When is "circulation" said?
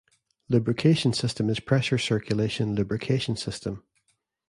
1.99-2.73